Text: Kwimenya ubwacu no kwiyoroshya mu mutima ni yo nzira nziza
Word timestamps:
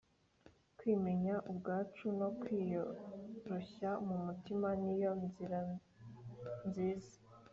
Kwimenya 0.77 1.35
ubwacu 1.49 2.05
no 2.19 2.29
kwiyoroshya 2.41 3.89
mu 4.07 4.15
mutima 4.25 4.69
ni 4.83 4.93
yo 5.01 5.11
nzira 5.23 5.59
nziza 6.67 7.15